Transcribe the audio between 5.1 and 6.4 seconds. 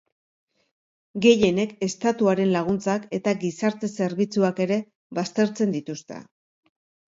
baztertzen dituzte.